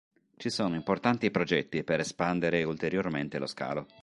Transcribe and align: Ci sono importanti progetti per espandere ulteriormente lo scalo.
Ci 0.35 0.49
sono 0.49 0.73
importanti 0.73 1.29
progetti 1.29 1.83
per 1.83 1.99
espandere 1.99 2.63
ulteriormente 2.63 3.37
lo 3.37 3.45
scalo. 3.45 3.85